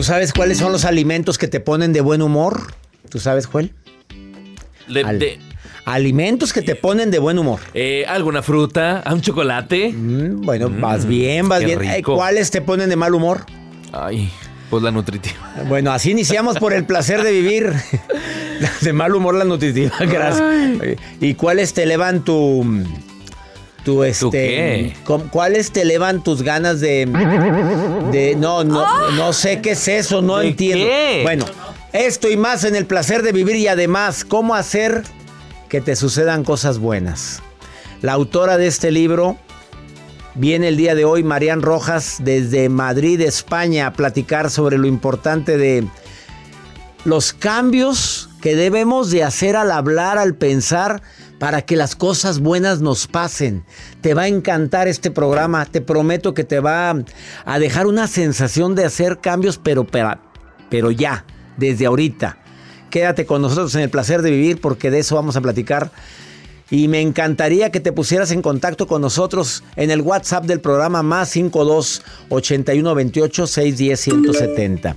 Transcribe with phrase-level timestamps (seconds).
[0.00, 2.72] ¿Tú sabes cuáles son los alimentos que te ponen de buen humor?
[3.10, 3.74] ¿Tú sabes, Joel?
[4.88, 5.38] De- Al- de-
[5.84, 7.60] Alimentos que te ponen de buen humor.
[7.74, 9.04] eh, ¿Alguna fruta?
[9.12, 9.92] ¿Un chocolate?
[9.92, 11.78] Mm, bueno, vas bien, vas bien.
[11.80, 12.14] Rico.
[12.16, 13.44] ¿Cuáles te ponen de mal humor?
[13.92, 14.30] Ay,
[14.70, 15.36] pues la nutritiva.
[15.68, 17.70] Bueno, así iniciamos por el placer de vivir.
[18.80, 20.42] de mal humor la nutritiva, gracias.
[21.20, 22.64] ¿Y cuáles te elevan tu
[23.84, 24.96] tu este qué?
[25.30, 27.06] cuáles te elevan tus ganas de
[28.12, 30.84] de no no no sé qué es eso, no ¿De entiendo.
[30.84, 31.20] qué?
[31.22, 31.44] Bueno,
[31.92, 35.02] esto y más en el placer de vivir y además cómo hacer
[35.68, 37.42] que te sucedan cosas buenas.
[38.02, 39.38] La autora de este libro
[40.34, 45.58] Viene el día de hoy Marian Rojas desde Madrid, España, a platicar sobre lo importante
[45.58, 45.86] de
[47.04, 51.02] los cambios que debemos de hacer al hablar, al pensar,
[51.40, 53.64] para que las cosas buenas nos pasen.
[54.02, 56.94] Te va a encantar este programa, te prometo que te va
[57.46, 59.86] a dejar una sensación de hacer cambios, pero,
[60.68, 61.24] pero, ya,
[61.56, 62.36] desde ahorita.
[62.90, 65.90] Quédate con nosotros en el placer de vivir porque de eso vamos a platicar.
[66.70, 71.02] Y me encantaría que te pusieras en contacto con nosotros en el WhatsApp del programa
[71.02, 74.96] más 52 81 28 610 170.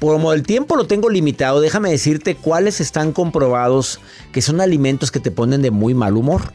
[0.00, 3.98] Como el tiempo lo tengo limitado, déjame decirte cuáles están comprobados
[4.32, 6.52] que son alimentos que te ponen de muy mal humor.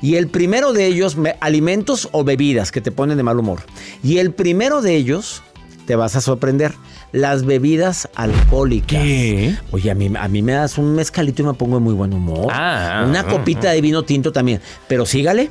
[0.00, 3.60] Y el primero de ellos, me- alimentos o bebidas que te ponen de mal humor.
[4.02, 5.42] Y el primero de ellos,
[5.86, 6.72] te vas a sorprender,
[7.12, 9.02] las bebidas alcohólicas.
[9.02, 9.56] ¿Qué?
[9.72, 12.12] Oye, a mí, a mí me das un mezcalito y me pongo de muy buen
[12.12, 12.48] humor.
[12.52, 14.60] Ah, Una ah, copita de vino tinto también.
[14.86, 15.50] Pero sígale.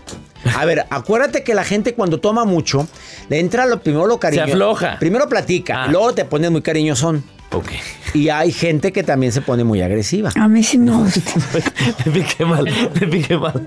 [0.55, 2.87] A ver, acuérdate que la gente cuando toma mucho,
[3.29, 4.43] le entra lo primero lo cariño.
[4.43, 4.97] afloja.
[4.99, 5.87] Primero platica, Ah.
[5.87, 7.23] luego te pones muy cariñosón.
[7.53, 7.67] Ok.
[8.13, 10.31] Y hay gente que también se pone muy agresiva.
[10.35, 11.21] A mí sí me gusta.
[12.05, 13.63] Le piqué mal, le piqué mal.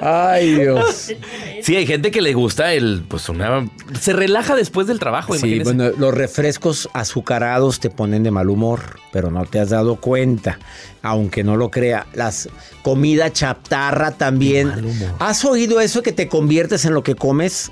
[0.00, 1.12] Ay, Dios.
[1.62, 3.66] Sí, hay gente que le gusta el, pues una...
[3.98, 5.72] Se relaja después del trabajo, Sí, imagínese.
[5.74, 10.58] bueno, los refrescos azucarados te ponen de mal humor, pero no te has dado cuenta,
[11.02, 12.06] aunque no lo crea.
[12.12, 12.48] Las
[12.82, 14.68] comida chatarra también.
[14.68, 15.10] mal humor.
[15.20, 17.70] ¿Has oído eso que te conviertes en lo que comes?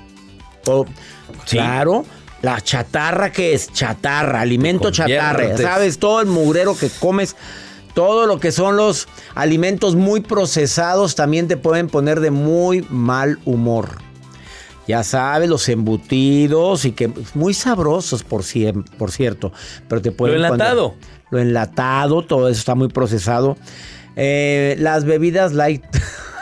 [0.65, 0.85] O-
[1.45, 1.57] Sí.
[1.57, 2.05] Claro.
[2.43, 5.57] La chatarra que es chatarra, alimento chatarra.
[5.57, 5.97] ¿sabes?
[5.97, 7.35] Todo el mugrero que comes,
[7.95, 13.39] todo lo que son los alimentos muy procesados también te pueden poner de muy mal
[13.45, 13.97] humor.
[14.89, 19.53] Ya sabes, los embutidos y que muy sabrosos, por, cien- por cierto.
[19.87, 20.95] Pero te pueden poner- enlatado.
[21.31, 23.55] lo enlatado, todo eso está muy procesado.
[24.17, 25.83] Eh, las bebidas light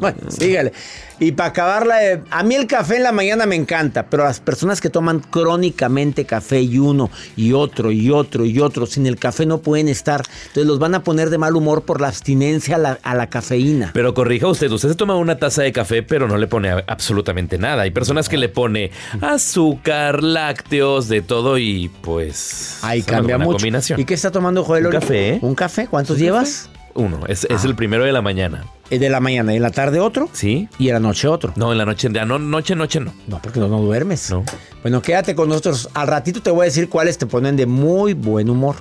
[0.00, 0.72] bueno, sígale.
[1.20, 4.40] Y para acabarla, eh, a mí el café en la mañana me encanta, pero las
[4.40, 9.16] personas que toman crónicamente café y uno y otro y otro y otro, sin el
[9.16, 10.22] café no pueden estar.
[10.48, 13.28] Entonces los van a poner de mal humor por la abstinencia a la, a la
[13.28, 13.90] cafeína.
[13.94, 17.58] Pero corrija usted, usted se toma una taza de café, pero no le pone absolutamente
[17.58, 17.82] nada.
[17.82, 18.90] Hay personas que le pone
[19.20, 22.78] azúcar, lácteos, de todo y pues...
[22.82, 23.52] Ahí cambia mucho.
[23.52, 24.00] combinación.
[24.00, 24.86] ¿Y qué está tomando Joel?
[24.86, 25.38] Un café.
[25.42, 25.86] ¿Un café?
[25.86, 26.68] ¿Cuántos llevas?
[26.94, 27.66] Uno, es, es Ah.
[27.68, 28.64] el primero de la mañana.
[28.90, 30.28] De la mañana y en la tarde otro.
[30.32, 30.68] ¿Sí?
[30.78, 31.52] Y en la noche otro.
[31.56, 33.12] No, en la noche, no, noche, noche no.
[33.26, 34.30] No, porque no, no duermes.
[34.30, 34.44] No.
[34.82, 35.88] Bueno, quédate con nosotros.
[35.94, 38.76] Al ratito te voy a decir cuáles te ponen de muy buen humor.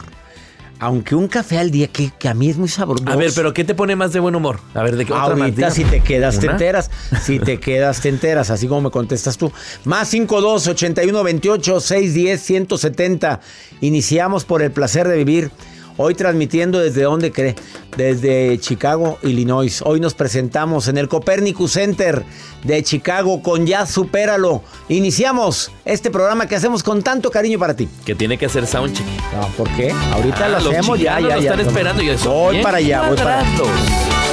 [0.79, 3.05] Aunque un café al día, que, que a mí es muy sabroso.
[3.07, 4.59] A ver, pero ¿qué te pone más de buen humor?
[4.73, 5.49] A ver, ¿de qué otra más?
[5.49, 6.91] Ahorita si te quedas, te enteras.
[7.21, 8.49] Si te quedas, te enteras.
[8.49, 9.51] Así como me contestas tú.
[9.85, 13.39] Más 52 81 28 610 170.
[13.79, 15.51] Iniciamos por el placer de vivir.
[15.97, 17.55] Hoy transmitiendo desde donde cree,
[17.97, 19.81] desde Chicago, Illinois.
[19.85, 22.23] Hoy nos presentamos en el Copernicus Center
[22.63, 24.63] de Chicago con Ya Supéralo.
[24.89, 27.87] Iniciamos este programa que hacemos con tanto cariño para ti.
[28.05, 29.05] Que tiene que hacer soundcheck.
[29.35, 29.91] No, ¿por qué?
[30.11, 31.51] Ahorita Ah, lo los hacemos ya, ya, lo ya.
[31.51, 32.03] están esperando.
[32.25, 34.32] Voy bien para allá, voy para allá.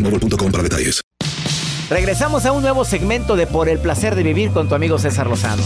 [0.03, 1.01] boostmobile.com para detalles.
[1.89, 5.27] Regresamos a un nuevo segmento de Por el placer de vivir con tu amigo César
[5.27, 5.61] Lozano.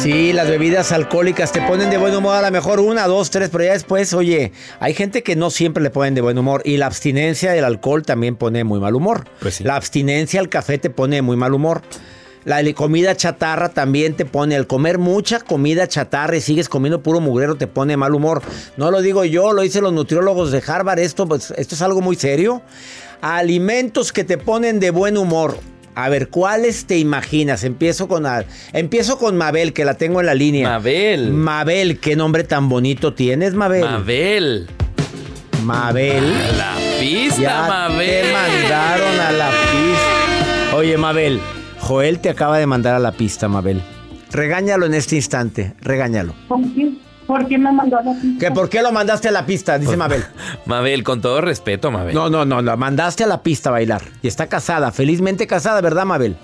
[0.00, 3.50] Sí, las bebidas alcohólicas te ponen de buen humor a lo mejor una, dos, tres,
[3.50, 6.78] pero ya después, oye, hay gente que no siempre le ponen de buen humor y
[6.78, 9.24] la abstinencia del alcohol también pone muy mal humor.
[9.40, 9.64] Pues sí.
[9.64, 11.82] La abstinencia al café te pone muy mal humor.
[12.48, 17.20] La comida chatarra también te pone, al comer mucha comida chatarra y sigues comiendo puro
[17.20, 18.40] mugrero te pone mal humor.
[18.78, 22.00] No lo digo yo, lo dicen los nutriólogos de Harvard, esto, pues, esto es algo
[22.00, 22.62] muy serio.
[23.20, 25.58] Alimentos que te ponen de buen humor.
[25.94, 27.64] A ver, ¿cuáles te imaginas?
[27.64, 30.70] Empiezo con, a- empiezo con Mabel, que la tengo en la línea.
[30.70, 31.30] Mabel.
[31.32, 33.82] Mabel, qué nombre tan bonito tienes, Mabel.
[33.84, 34.68] Mabel.
[35.64, 36.24] Mabel.
[36.24, 38.24] A la pista, Ya Mabel.
[38.26, 40.76] te mandaron a la pista.
[40.76, 41.40] Oye, Mabel,
[41.80, 43.82] Joel te acaba de mandar a la pista, Mabel.
[44.30, 46.34] Regáñalo en este instante, regáñalo.
[46.48, 46.92] ¿Por qué?
[47.26, 48.46] ¿Por qué me mandó a la pista?
[48.48, 49.78] ¿Que ¿Por qué lo mandaste a la pista?
[49.78, 50.24] Dice Mabel.
[50.66, 52.14] Mabel, con todo respeto, Mabel.
[52.14, 54.02] No, no, no, lo mandaste a la pista a bailar.
[54.22, 56.36] Y está casada, felizmente casada, ¿verdad, Mabel?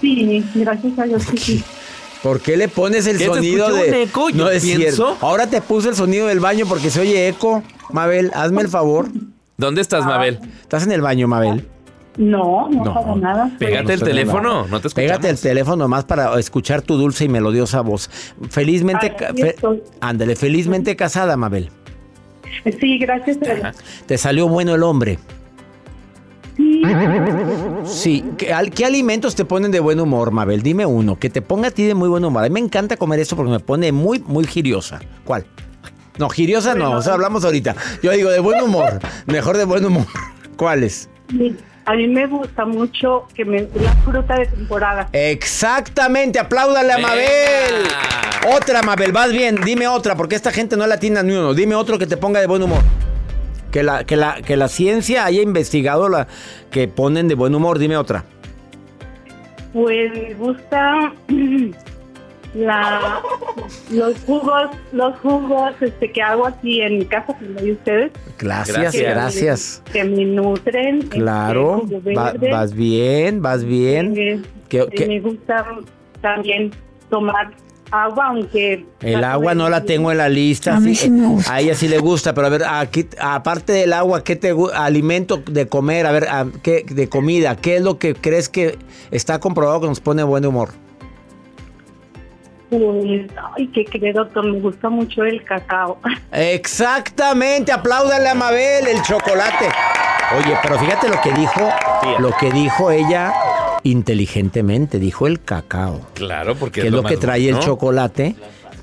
[0.00, 1.64] Sí, gracias a Dios que sí.
[2.22, 4.30] ¿Por qué le pones el ¿Qué, te sonido escuchó de un eco?
[4.30, 4.80] Yo No es pienso.
[5.08, 5.16] cierto.
[5.20, 7.62] Ahora te puse el sonido del baño porque se oye eco.
[7.90, 9.08] Mabel, hazme el favor.
[9.56, 10.40] ¿Dónde estás, Mabel?
[10.60, 11.68] ¿Estás en el baño, Mabel?
[12.16, 12.94] No, no, No.
[12.94, 13.50] para nada.
[13.58, 14.94] Pégate el teléfono, no te escuchamos.
[14.94, 18.08] Pégate el teléfono más para escuchar tu dulce y melodiosa voz.
[18.48, 19.56] Felizmente, fe-
[20.00, 21.70] ándale, felizmente casada, Mabel.
[22.80, 23.72] Sí, gracias a.
[24.06, 25.18] Te salió bueno el hombre.
[26.56, 26.82] Sí,
[27.84, 28.24] Sí.
[28.38, 30.62] ¿Qué, al- qué alimentos te ponen de buen humor, Mabel?
[30.62, 32.42] Dime uno, que te ponga a ti de muy buen humor.
[32.44, 35.00] A mí me encanta comer esto porque me pone muy, muy giriosa.
[35.24, 35.44] ¿Cuál?
[36.18, 37.76] No, giriosa no, o sea, hablamos ahorita.
[38.02, 40.06] Yo digo de buen humor, mejor de buen humor.
[40.56, 41.10] ¿Cuáles?
[41.30, 41.54] sí.
[41.86, 45.08] A mí me gusta mucho que me la fruta de temporada.
[45.12, 46.98] Exactamente, apláudale a.
[46.98, 47.86] Mabel.
[48.56, 51.54] Otra, Mabel, vas bien, dime otra, porque esta gente no la tiene ni uno.
[51.54, 52.82] Dime otro que te ponga de buen humor.
[53.70, 56.26] Que la, que la, que la ciencia haya investigado la
[56.70, 58.24] que ponen de buen humor, dime otra.
[59.72, 61.12] Pues me gusta
[62.56, 63.20] la
[63.90, 68.12] los jugos, los jugos este que hago aquí en mi casa como de ustedes.
[68.38, 69.14] Gracias, Gracias.
[69.14, 69.82] gracias.
[69.92, 70.98] Que me nutren.
[71.00, 71.82] este, Claro,
[72.16, 74.14] va- vas bien, vas bien.
[74.16, 75.64] Eh, ¿Qué- y qué- Me gusta
[76.20, 76.70] también
[77.10, 77.52] tomar
[77.92, 78.84] agua, aunque...
[79.00, 80.76] El agua no la tengo en la lista.
[80.76, 81.54] A mí sí, me gusta.
[81.54, 85.36] A ella sí le gusta, pero a ver, aquí, aparte del agua, ¿qué te alimento
[85.48, 86.06] de comer?
[86.06, 88.76] A ver, a- ¿qué, de comida, ¿qué es lo que crees que
[89.12, 90.70] está comprobado que nos pone buen humor?
[92.70, 94.44] Pues, ay, ¿qué cree, doctor?
[94.50, 95.98] Me gusta mucho el cacao.
[96.32, 99.66] Exactamente, apláudale a Mabel el chocolate.
[100.38, 101.68] Oye, pero fíjate lo que dijo,
[102.18, 103.32] lo que dijo ella
[103.84, 106.00] inteligentemente, dijo el cacao.
[106.14, 108.34] Claro, porque que es lo, que trae el chocolate.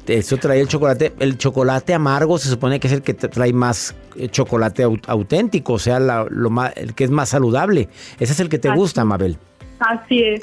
[0.08, 1.14] Eso trae el chocolate.
[1.20, 5.00] El chocolate amargo se supone que es el que te trae más eh, chocolate au-
[5.08, 7.90] auténtico, o sea, la- lo más, el que es más saludable.
[8.20, 8.78] Ese es el que te Así.
[8.78, 9.38] gusta, Mabel.
[9.80, 10.42] Así es.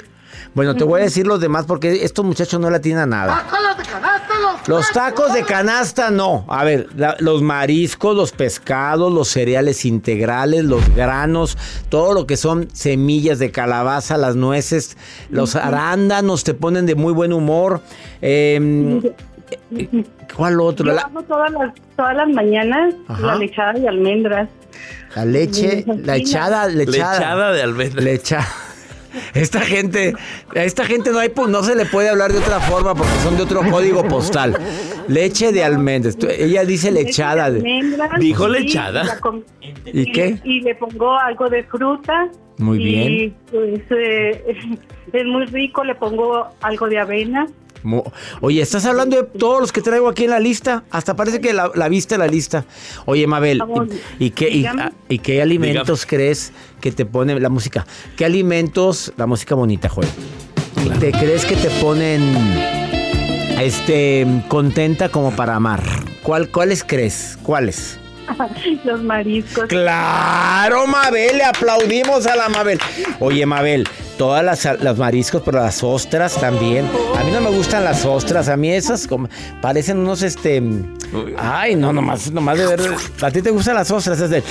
[0.53, 3.45] Bueno, te voy a decir los demás porque estos muchachos no le atinan nada.
[4.67, 6.45] Los tacos de canasta no.
[6.47, 11.57] A ver, la- los mariscos, los pescados, los cereales integrales, los granos,
[11.89, 14.97] todo lo que son semillas de calabaza, las nueces,
[15.29, 17.81] los arándanos te ponen de muy buen humor.
[18.21, 19.01] Eh,
[19.71, 20.03] eh,
[20.35, 20.85] ¿Cuál otro?
[20.85, 23.25] Yo La, hago todas las, todas las mañanas Ajá.
[23.27, 24.49] la lechada de almendras.
[25.15, 27.13] la leche, la echada, la echada.
[27.19, 28.01] Lechada de almendra.
[28.01, 28.47] Lecha.
[29.33, 30.13] Esta gente,
[30.55, 33.37] a esta gente no hay, no se le puede hablar de otra forma porque son
[33.37, 34.57] de otro código postal.
[35.07, 36.17] Leche de almendras.
[36.17, 37.49] Tú- Ella dice lechada.
[37.49, 39.19] Leche de- de almendras, ¿Dijo lechada?
[39.85, 40.39] ¿Y qué?
[40.43, 42.29] Y le pongo algo de fruta.
[42.57, 43.35] Muy y, bien.
[43.49, 44.43] pues eh,
[45.13, 47.47] es muy rico, le pongo algo de avena.
[48.41, 50.83] Oye, estás hablando de todos los que traigo aquí en la lista.
[50.91, 52.65] Hasta parece que la, la viste la lista.
[53.05, 53.61] Oye, Mabel,
[54.19, 54.65] ¿y, y qué,
[55.09, 57.85] y, qué alimentos crees que te pone la música?
[58.17, 60.09] ¿Qué alimentos, la música bonita, Joel?
[60.99, 62.21] ¿Te crees que te ponen
[63.59, 65.81] este contenta como para amar?
[66.23, 67.37] ¿Cuál, ¿Cuáles crees?
[67.43, 67.99] ¿Cuáles?
[68.83, 69.65] Los mariscos.
[69.65, 72.79] Claro, Mabel, le aplaudimos a la Mabel.
[73.19, 73.87] Oye, Mabel,
[74.21, 76.85] todas las, las mariscos, pero las ostras también.
[77.17, 79.27] A mí no me gustan las ostras, a mí esas como-
[79.63, 80.61] parecen unos, este...
[81.39, 82.81] Ay, no, nomás, nomás de ver...
[83.19, 84.19] ¿A ti te gustan las ostras?
[84.21, 84.43] Es de-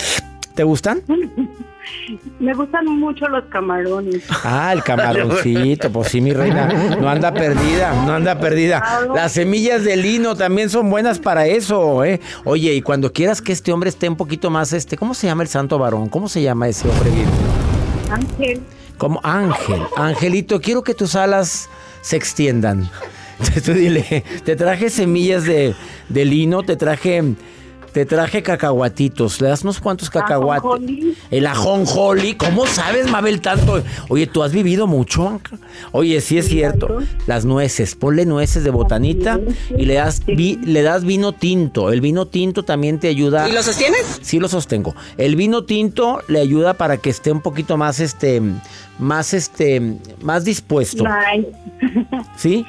[0.56, 1.02] ¿Te gustan?
[2.40, 4.22] Me gustan mucho los camarones.
[4.42, 6.66] Ah, el camaroncito, pues sí, mi reina.
[7.00, 8.82] No anda perdida, no anda perdida.
[9.14, 12.20] Las semillas de lino también son buenas para eso, ¿eh?
[12.44, 15.42] Oye, y cuando quieras que este hombre esté un poquito más, este, ¿cómo se llama
[15.44, 16.08] el santo varón?
[16.08, 17.10] ¿Cómo se llama ese hombre?
[18.10, 18.60] Ángel.
[19.00, 19.80] Como Ángel.
[19.96, 21.70] Angelito, quiero que tus alas
[22.02, 22.90] se extiendan.
[23.64, 25.74] Tú dile, te traje semillas de,
[26.10, 27.22] de lino, te traje,
[27.92, 29.40] te traje cacahuatitos.
[29.40, 31.16] ¿Le das unos cuantos cacahuates?
[31.30, 32.34] El ajonjoli.
[32.34, 33.82] ¿Cómo sabes, Mabel, tanto?
[34.08, 35.40] Oye, ¿tú has vivido mucho?
[35.92, 36.98] Oye, sí es cierto.
[37.26, 37.94] Las nueces.
[37.94, 39.40] Ponle nueces de botanita
[39.76, 41.92] y le das, vi- le das vino tinto.
[41.92, 43.48] El vino tinto también te ayuda.
[43.48, 44.20] ¿Y lo sostienes?
[44.22, 44.94] Sí lo sostengo.
[45.16, 48.40] El vino tinto le ayuda para que esté un poquito más, este,
[48.98, 51.04] más, este, más dispuesto.
[51.06, 51.46] Ay.
[52.36, 52.64] ¿Sí?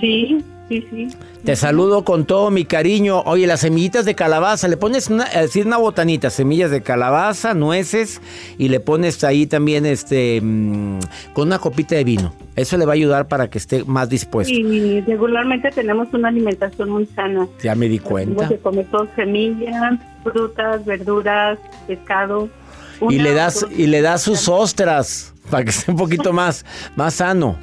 [0.00, 0.38] Sí,
[0.68, 1.08] sí, sí.
[1.44, 3.20] Te saludo con todo mi cariño.
[3.22, 8.20] Oye, las semillitas de calabaza, le pones una, decir, una botanita, semillas de calabaza, nueces
[8.58, 11.00] y le pones ahí también, este, mm,
[11.32, 12.34] con una copita de vino.
[12.54, 14.52] Eso le va a ayudar para que esté más dispuesto.
[14.52, 17.48] Y regularmente tenemos una alimentación muy sana.
[17.62, 18.48] Ya me di cuenta.
[18.48, 22.48] que comer todo semillas, frutas, verduras, pescado.
[23.08, 26.64] Y le das, y le das sus ostras para que esté un poquito más,
[26.94, 27.56] más sano.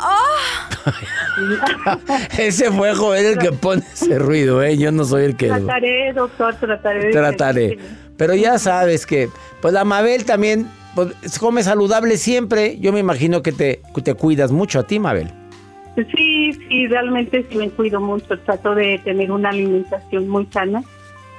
[2.38, 4.76] Ese fue Joel el que pone ese ruido, ¿eh?
[4.76, 5.48] Yo no soy el que...
[5.48, 7.10] Trataré, doctor, trataré.
[7.10, 7.78] Trataré.
[8.16, 9.28] Pero ya sabes que,
[9.60, 12.78] pues la Mabel también pues, come saludable siempre.
[12.78, 13.80] Yo me imagino que te,
[14.16, 15.30] cuidas mucho a ti, Mabel.
[16.14, 18.38] Sí, sí, realmente sí me cuido mucho.
[18.40, 20.82] Trato de tener una alimentación muy sana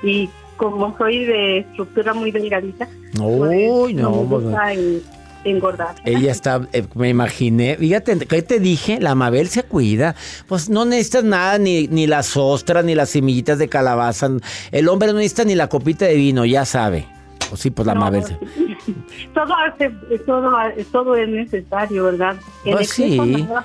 [0.03, 2.87] y como soy de estructura muy delgadita,
[3.19, 5.01] Uy, no, me pues, gusta eh,
[5.43, 5.95] engordar.
[6.05, 8.99] Ella está, eh, me imaginé, fíjate, ¿qué te dije?
[8.99, 10.15] La Mabel se cuida.
[10.47, 14.29] Pues no necesitas nada, ni, ni las ostras, ni las semillitas de calabaza.
[14.71, 17.07] El hombre no necesita ni la copita de vino, ya sabe.
[17.49, 18.23] Pues sí, pues la No, Mabel.
[18.23, 18.37] se-
[19.33, 19.89] todo, hace,
[20.25, 20.51] todo,
[20.91, 22.35] todo es necesario, ¿verdad?
[22.63, 23.19] Pues sí,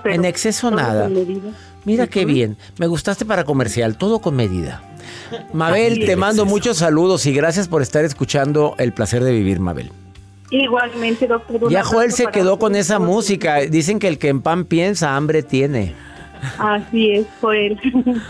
[0.05, 1.09] en exceso nada.
[1.85, 2.57] Mira qué bien.
[2.79, 4.83] Me gustaste para comercial, todo con medida.
[5.53, 9.91] Mabel, te mando muchos saludos y gracias por estar escuchando El placer de vivir, Mabel.
[10.51, 11.71] Igualmente, doctor.
[11.71, 13.57] Ya Joel se quedó con esa música.
[13.61, 15.95] Dicen que el que en pan piensa, hambre tiene.
[16.59, 17.79] Así es, Joel.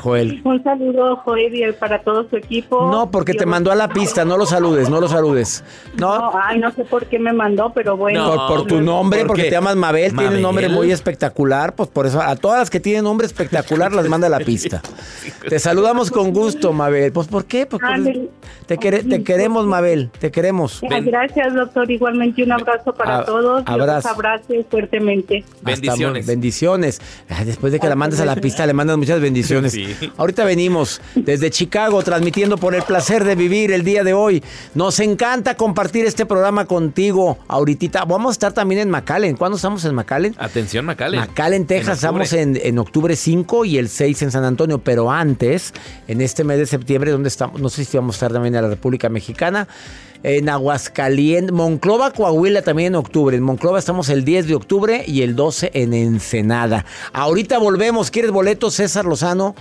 [0.03, 0.41] Joel.
[0.45, 2.91] Un saludo, Joel, y para todo su equipo.
[2.91, 5.65] No, porque te mandó a la pista, no lo saludes, no lo saludes.
[5.97, 8.35] No, No, ay, no sé por qué me mandó, pero bueno.
[8.35, 11.89] por, por tu nombre, ¿por porque te llamas Mabel, tiene un nombre muy espectacular, pues
[11.89, 14.81] por eso a todas las que tienen nombre espectacular las manda a la pista.
[15.49, 17.13] Te saludamos con gusto, Mabel.
[17.13, 17.67] Pues ¿por qué?
[17.67, 18.29] Pues, pues, Ándale.
[18.67, 20.81] te, quere- te queremos, Mabel, te queremos.
[20.91, 21.91] Ah, Gracias, doctor.
[21.91, 23.65] Igualmente un abrazo para A- todos.
[23.65, 24.09] Dios abrazo.
[24.09, 25.45] abrace fuertemente.
[25.63, 26.27] Bendiciones.
[26.27, 27.01] bendiciones.
[27.45, 29.73] Después de que la la mandas a la pista, le mandas muchas bendiciones.
[29.73, 29.87] Sí.
[30.19, 34.45] Ahorita venimos desde Chicago transmitiendo por el placer de vivir el día de hoy.
[34.75, 38.05] Nos encanta compartir este programa contigo ahorita.
[38.05, 39.37] Vamos a estar también en McAllen.
[39.37, 40.35] ¿Cuándo estamos en McAllen?
[40.39, 41.21] Atención, McAllen.
[41.21, 41.89] McAllen, Texas.
[41.89, 41.95] En.
[41.95, 44.79] Estamos en, en octubre 5 y el 6 en San Antonio.
[44.79, 45.73] Pero antes,
[46.07, 48.63] en este mes de septiembre, donde estamos, no sé si vamos a estar también en
[48.63, 49.69] la República Mexicana,
[50.23, 53.37] en Aguascalientes, Monclova, Coahuila también en octubre.
[53.37, 56.85] En Monclova estamos el 10 de octubre y el 12 en Ensenada.
[57.13, 58.11] Ahorita volvemos.
[58.11, 58.75] ¿Quieres boletos?
[58.75, 59.55] César Lozano.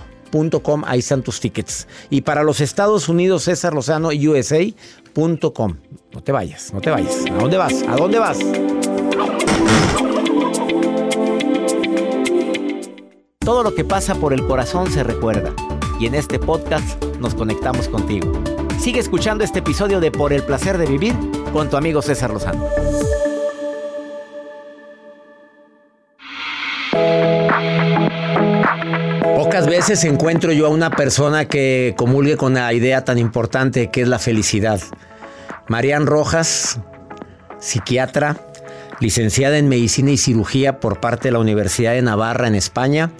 [0.62, 1.86] .com, ahí están tus tickets.
[2.10, 5.76] Y para los Estados Unidos, César Lozano, USA.com.
[6.12, 7.24] No te vayas, no te vayas.
[7.30, 7.82] ¿A dónde vas?
[7.88, 8.38] ¿A dónde vas?
[13.38, 15.54] Todo lo que pasa por el corazón se recuerda.
[16.00, 18.32] Y en este podcast nos conectamos contigo.
[18.78, 21.14] Sigue escuchando este episodio de Por el placer de vivir
[21.52, 22.68] con tu amigo César Lozano.
[29.36, 34.02] Pocas veces encuentro yo a una persona que comulgue con la idea tan importante que
[34.02, 34.80] es la felicidad.
[35.68, 36.78] Marian Rojas,
[37.58, 38.36] psiquiatra,
[39.00, 43.10] licenciada en medicina y cirugía por parte de la Universidad de Navarra en España,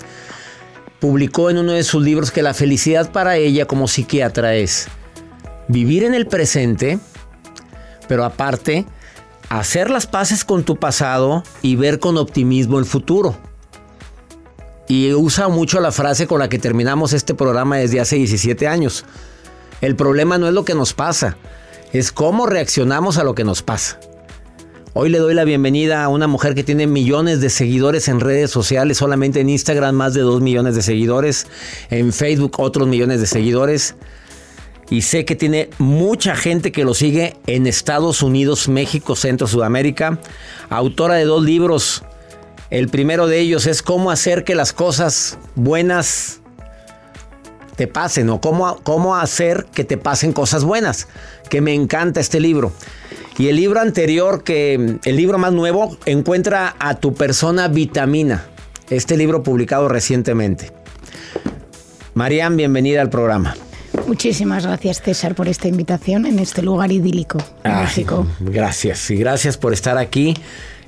[1.00, 4.88] publicó en uno de sus libros que la felicidad para ella como psiquiatra es
[5.68, 6.98] vivir en el presente,
[8.08, 8.86] pero aparte
[9.48, 13.36] hacer las paces con tu pasado y ver con optimismo el futuro.
[14.88, 19.04] Y usa mucho la frase con la que terminamos este programa desde hace 17 años.
[19.80, 21.36] El problema no es lo que nos pasa,
[21.92, 23.98] es cómo reaccionamos a lo que nos pasa.
[24.94, 28.50] Hoy le doy la bienvenida a una mujer que tiene millones de seguidores en redes
[28.50, 31.46] sociales, solamente en Instagram más de 2 millones de seguidores,
[31.90, 33.94] en Facebook otros millones de seguidores.
[34.88, 40.20] Y sé que tiene mucha gente que lo sigue en Estados Unidos, México, Centro, Sudamérica.
[40.70, 42.04] Autora de dos libros.
[42.70, 46.40] El primero de ellos es cómo hacer que las cosas buenas
[47.74, 51.08] te pasen o cómo, cómo hacer que te pasen cosas buenas.
[51.50, 52.72] Que me encanta este libro.
[53.38, 58.46] Y el libro anterior, que el libro más nuevo, encuentra a tu persona vitamina.
[58.88, 60.70] Este libro publicado recientemente.
[62.14, 63.54] Marian, bienvenida al programa.
[64.06, 68.26] Muchísimas gracias César por esta invitación en este lugar idílico, en Ay, México.
[68.40, 70.34] Gracias y gracias por estar aquí.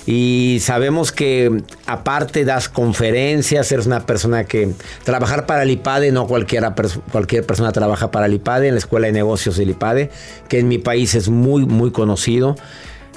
[0.07, 4.73] Y sabemos que aparte das conferencias, eres una persona que
[5.05, 6.75] trabajar para el IPADE, no cualquiera,
[7.13, 10.11] cualquier persona trabaja para el IPADE, en la Escuela de Negocios del IPADE,
[10.49, 12.57] que en mi país es muy, muy conocido,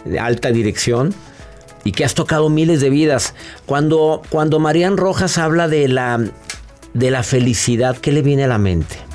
[0.03, 1.13] de alta dirección,
[1.85, 3.35] y que has tocado miles de vidas.
[3.65, 6.19] Cuando, cuando Marian Rojas habla de la,
[6.93, 9.10] de la felicidad, ¿qué le viene a la mente?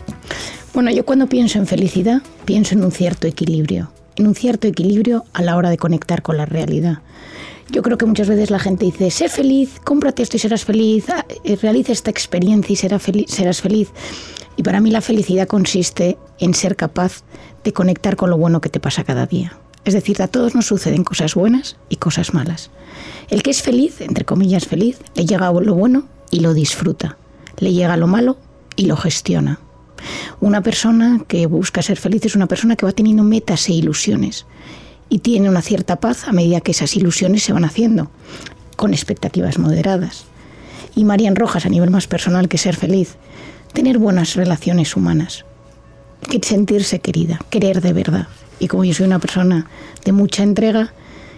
[0.76, 5.24] Bueno, yo cuando pienso en felicidad, pienso en un cierto equilibrio, en un cierto equilibrio
[5.32, 6.98] a la hora de conectar con la realidad.
[7.70, 11.08] Yo creo que muchas veces la gente dice, sé feliz, cómprate esto y serás feliz,
[11.08, 13.88] ah, eh, realiza esta experiencia y será feliz, serás feliz.
[14.58, 17.22] Y para mí la felicidad consiste en ser capaz
[17.64, 19.58] de conectar con lo bueno que te pasa cada día.
[19.86, 22.70] Es decir, a todos nos suceden cosas buenas y cosas malas.
[23.30, 27.16] El que es feliz, entre comillas feliz, le llega lo bueno y lo disfruta.
[27.60, 28.36] Le llega lo malo
[28.76, 29.58] y lo gestiona.
[30.40, 34.46] Una persona que busca ser feliz es una persona que va teniendo metas e ilusiones
[35.08, 38.10] y tiene una cierta paz a medida que esas ilusiones se van haciendo,
[38.76, 40.24] con expectativas moderadas.
[40.94, 43.16] Y Marian Rojas, a nivel más personal que ser feliz,
[43.72, 45.44] tener buenas relaciones humanas,
[46.30, 48.28] que sentirse querida, querer de verdad.
[48.58, 49.68] Y como yo soy una persona
[50.04, 50.92] de mucha entrega,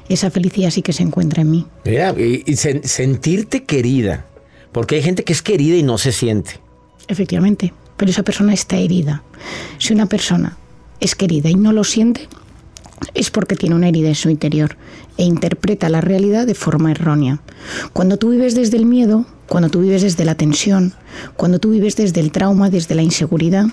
[0.08, 1.66] esa felicidad sí que se encuentra en mí.
[1.84, 4.24] Mira, y, y sen- sentirte querida,
[4.72, 6.60] porque hay gente que es querida y no se siente.
[7.08, 9.22] Efectivamente, pero esa persona está herida.
[9.76, 10.56] Si una persona
[11.00, 12.28] es querida y no lo siente,
[13.14, 14.76] es porque tiene una herida en su interior
[15.16, 17.40] e interpreta la realidad de forma errónea.
[17.92, 20.94] Cuando tú vives desde el miedo, cuando tú vives desde la tensión,
[21.36, 23.66] cuando tú vives desde el trauma, desde la inseguridad,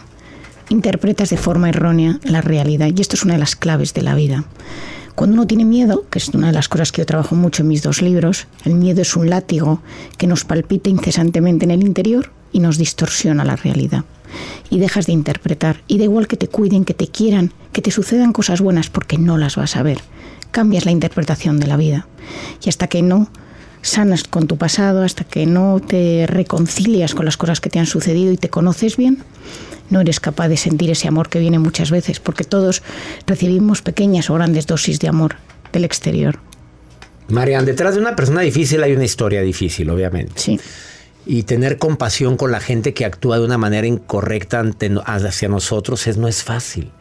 [0.69, 2.89] interpretas de forma errónea la realidad.
[2.95, 4.45] Y esto es una de las claves de la vida.
[5.15, 7.69] Cuando uno tiene miedo, que es una de las cosas que yo trabajo mucho en
[7.69, 9.81] mis dos libros, el miedo es un látigo
[10.17, 14.03] que nos palpita incesantemente en el interior y nos distorsiona la realidad.
[14.69, 15.81] Y dejas de interpretar.
[15.87, 19.17] Y da igual que te cuiden, que te quieran, que te sucedan cosas buenas porque
[19.17, 19.99] no las vas a ver.
[20.51, 22.07] Cambias la interpretación de la vida.
[22.63, 23.29] Y hasta que no
[23.81, 27.85] sanas con tu pasado, hasta que no te reconcilias con las cosas que te han
[27.85, 29.19] sucedido y te conoces bien,
[29.89, 32.81] no eres capaz de sentir ese amor que viene muchas veces, porque todos
[33.27, 35.35] recibimos pequeñas o grandes dosis de amor
[35.71, 36.39] del exterior.
[37.27, 40.33] Marian, detrás de una persona difícil hay una historia difícil, obviamente.
[40.35, 40.59] Sí.
[41.25, 44.63] Y tener compasión con la gente que actúa de una manera incorrecta
[45.05, 46.91] hacia nosotros es, no es fácil.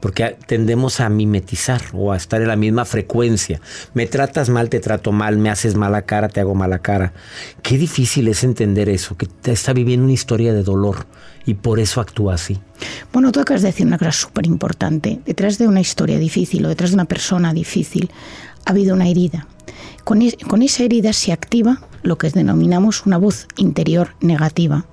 [0.00, 3.60] porque tendemos a mimetizar o a estar en la misma frecuencia.
[3.94, 7.12] Me tratas mal, te trato mal, me haces mala cara, te hago mala cara.
[7.62, 11.06] Qué difícil es entender eso, que te está viviendo una historia de dolor
[11.44, 12.58] y por eso actúa así.
[13.12, 15.20] Bueno, tú acabas de decir una cosa súper importante.
[15.24, 18.10] Detrás de una historia difícil o detrás de una persona difícil
[18.64, 19.46] ha habido una herida.
[20.04, 24.86] Con, con esa herida se activa lo que denominamos una voz interior negativa.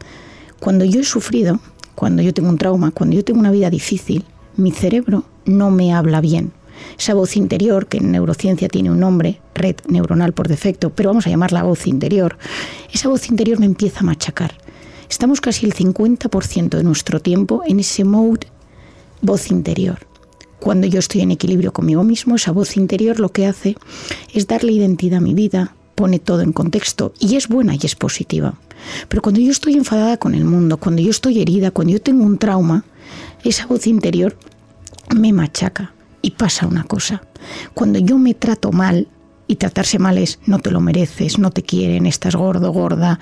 [0.59, 1.59] Cuando yo he sufrido,
[1.95, 5.93] cuando yo tengo un trauma, cuando yo tengo una vida difícil, mi cerebro no me
[5.93, 6.51] habla bien.
[6.97, 11.27] Esa voz interior, que en neurociencia tiene un nombre, red neuronal por defecto, pero vamos
[11.27, 12.37] a llamarla voz interior,
[12.91, 14.55] esa voz interior me empieza a machacar.
[15.09, 18.47] Estamos casi el 50% de nuestro tiempo en ese mode
[19.21, 19.99] voz interior.
[20.59, 23.75] Cuando yo estoy en equilibrio conmigo mismo, esa voz interior lo que hace
[24.33, 27.95] es darle identidad a mi vida, pone todo en contexto y es buena y es
[27.95, 28.55] positiva.
[29.07, 32.23] Pero cuando yo estoy enfadada con el mundo, cuando yo estoy herida, cuando yo tengo
[32.23, 32.83] un trauma,
[33.43, 34.37] esa voz interior
[35.15, 37.23] me machaca y pasa una cosa.
[37.73, 39.07] Cuando yo me trato mal,
[39.47, 43.19] y tratarse mal es no te lo mereces, no te quieren, estás gordo, gorda,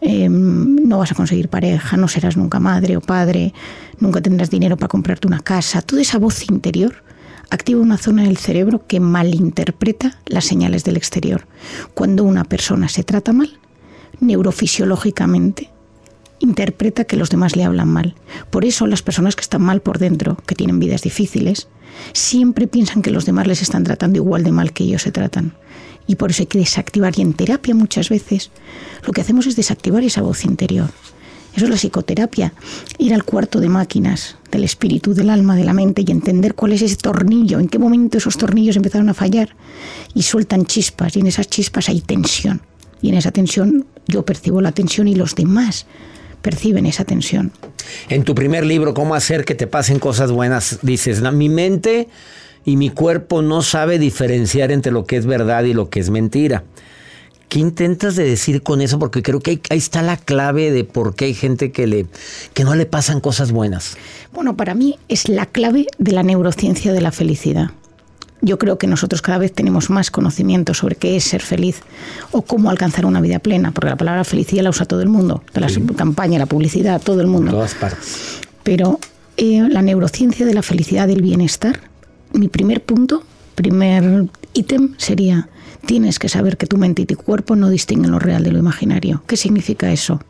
[0.00, 3.54] em, no vas a conseguir pareja, no serás nunca madre o padre,
[3.98, 5.80] nunca tendrás dinero para comprarte una casa.
[5.80, 7.04] Toda esa voz interior
[7.52, 11.46] activa una zona del cerebro que malinterpreta las señales del exterior.
[11.92, 13.58] Cuando una persona se trata mal,
[14.20, 15.70] neurofisiológicamente
[16.38, 18.14] interpreta que los demás le hablan mal.
[18.50, 21.68] Por eso las personas que están mal por dentro, que tienen vidas difíciles,
[22.14, 25.52] siempre piensan que los demás les están tratando igual de mal que ellos se tratan.
[26.06, 27.12] Y por eso hay que desactivar.
[27.16, 28.50] Y en terapia muchas veces
[29.06, 30.90] lo que hacemos es desactivar esa voz interior.
[31.54, 32.52] Eso es la psicoterapia.
[32.98, 36.72] Ir al cuarto de máquinas del espíritu, del alma, de la mente y entender cuál
[36.72, 39.50] es ese tornillo, en qué momento esos tornillos empezaron a fallar
[40.14, 41.16] y sueltan chispas.
[41.16, 42.62] Y en esas chispas hay tensión.
[43.00, 45.86] Y en esa tensión yo percibo la tensión y los demás
[46.40, 47.52] perciben esa tensión.
[48.08, 50.80] En tu primer libro, ¿Cómo hacer que te pasen cosas buenas?
[50.82, 52.08] Dices, mi mente
[52.64, 56.10] y mi cuerpo no sabe diferenciar entre lo que es verdad y lo que es
[56.10, 56.64] mentira.
[57.52, 58.98] ¿Qué intentas de decir con eso?
[58.98, 62.06] Porque creo que ahí está la clave de por qué hay gente que, le,
[62.54, 63.98] que no le pasan cosas buenas.
[64.32, 67.72] Bueno, para mí es la clave de la neurociencia de la felicidad
[68.40, 71.82] yo creo que nosotros cada vez tenemos más conocimiento sobre qué es ser feliz
[72.30, 75.44] o cómo alcanzar una vida plena, porque la palabra felicidad la usa todo el mundo,
[75.52, 77.52] la campaña, la publicidad, todo el mundo.
[77.52, 78.40] todas partes.
[78.62, 78.98] Pero
[79.36, 81.80] eh, la neurociencia de la felicidad y el bienestar,
[82.32, 83.22] mi primer punto,
[83.54, 85.50] primer ítem sería
[85.86, 88.58] tienes que saber que tu mente y tu cuerpo no distinguen lo real de lo
[88.58, 89.22] imaginario.
[89.26, 90.20] ¿Qué significa eso?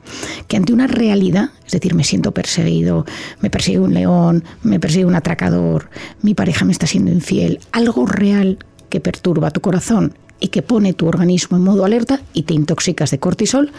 [0.49, 3.07] Que ante una realidad, es decir, me siento perseguido,
[3.41, 5.91] me persigue un león, me persigue un atracador,
[6.23, 10.93] mi pareja me está siendo infiel, algo real que perturba tu corazón y que pone
[10.93, 13.71] tu organismo en modo alerta y te intoxicas de cortisol,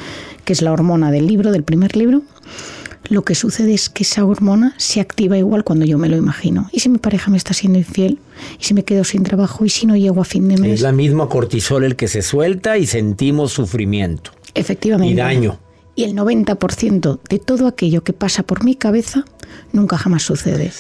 [0.46, 2.22] que es la hormona del libro, del primer libro,
[3.10, 6.70] lo que sucede es que esa hormona se activa igual cuando yo me lo imagino.
[6.72, 8.20] ¿Y si mi pareja me está siendo infiel?
[8.60, 9.66] ¿Y si me quedo sin trabajo?
[9.66, 10.72] ¿Y si no llego a fin de mes?
[10.72, 14.32] Es la misma cortisol el que se suelta y sentimos sufrimiento.
[14.54, 15.14] Efectivamente.
[15.14, 15.60] Y daño.
[15.96, 19.26] Y el 90% de todo aquello que pasa por mi cabeza
[19.72, 20.72] nunca jamás sucede.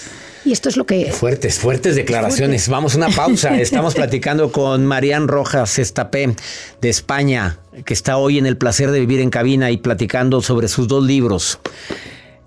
[0.45, 1.11] Y esto es lo que...
[1.11, 2.67] Fuertes, fuertes declaraciones.
[2.67, 3.57] Vamos a una pausa.
[3.61, 6.35] Estamos platicando con Marían Rojas Estapé
[6.81, 10.67] de España, que está hoy en el placer de vivir en cabina y platicando sobre
[10.67, 11.59] sus dos libros.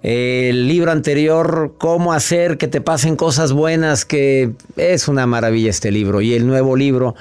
[0.06, 5.90] El libro anterior, Cómo hacer que te pasen cosas buenas, que es una maravilla este
[5.90, 6.20] libro.
[6.20, 7.16] Y el nuevo libro,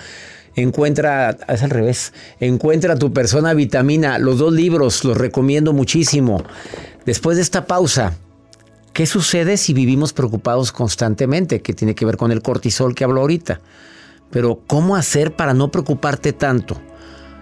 [0.56, 4.19] Encuentra, es al revés, Encuentra tu persona vitamina.
[4.19, 6.43] Los dos libros los recomiendo muchísimo.
[7.08, 8.13] Después de esta pausa,
[8.93, 11.63] ¿qué sucede si vivimos preocupados constantemente?
[11.63, 13.62] Que tiene que ver con el cortisol que hablo ahorita.
[14.30, 16.80] Pero, ¿cómo hacer para no preocuparte tanto?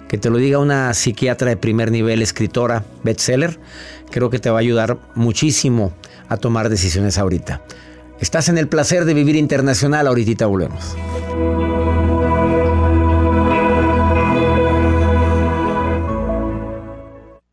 [0.08, 3.60] Que te lo diga una psiquiatra de primer nivel, escritora, bestseller
[4.14, 5.92] creo que te va a ayudar muchísimo
[6.30, 7.62] a tomar decisiones ahorita.
[8.20, 10.96] Estás en el placer de vivir internacional, ahorita volvemos.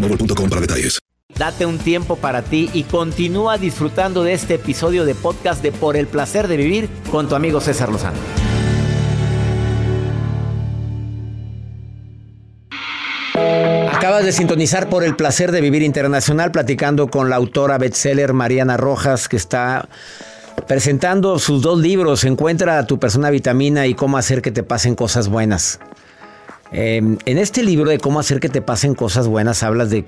[0.00, 0.98] boostmobile.com para detalles.
[1.36, 5.96] Date un tiempo para ti y continúa disfrutando de este episodio de podcast de Por
[5.96, 8.18] el placer de vivir con tu amigo César Lozano.
[13.90, 18.76] Acabas de sintonizar por el placer de vivir internacional platicando con la autora bestseller Mariana
[18.76, 19.88] Rojas que está
[20.68, 24.94] presentando sus dos libros, Encuentra a tu persona vitamina y cómo hacer que te pasen
[24.94, 25.80] cosas buenas.
[26.76, 30.04] Eh, en este libro de cómo hacer que te pasen cosas buenas hablas de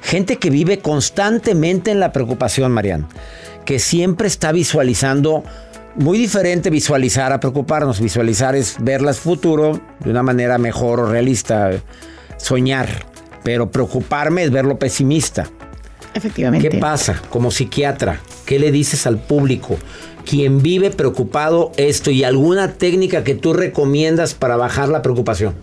[0.00, 3.08] gente que vive constantemente en la preocupación, Mariana,
[3.64, 5.42] que siempre está visualizando,
[5.96, 11.72] muy diferente visualizar a preocuparnos, visualizar es verlas futuro de una manera mejor o realista,
[12.36, 12.88] soñar,
[13.42, 15.50] pero preocuparme es verlo pesimista.
[16.18, 16.68] Efectivamente.
[16.68, 18.20] ¿Qué pasa como psiquiatra?
[18.44, 19.78] ¿Qué le dices al público?
[20.24, 25.54] Quien vive preocupado esto y alguna técnica que tú recomiendas para bajar la preocupación.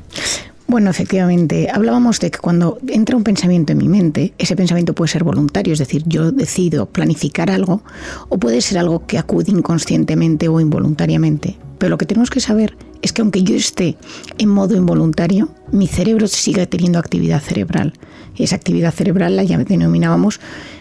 [0.68, 5.12] Bueno, efectivamente, hablábamos de que cuando entra un pensamiento en mi mente, ese pensamiento puede
[5.12, 7.84] ser voluntario, es decir, yo decido planificar algo,
[8.30, 11.60] o puede ser algo que acude inconscientemente o involuntariamente.
[11.78, 13.98] Pero lo que tenemos que saber es que aunque yo esté
[14.40, 17.94] en modo involuntario, mi cerebro sigue teniendo actividad cerebral.
[18.36, 20.40] Esa actividad cerebral la denominábamos